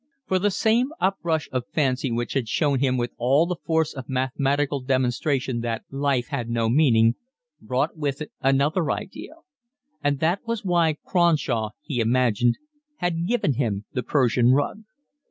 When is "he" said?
11.83-11.99